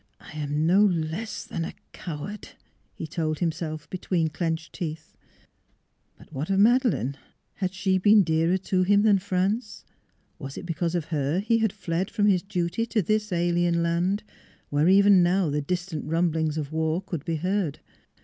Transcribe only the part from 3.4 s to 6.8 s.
self between clenched teeth. But what of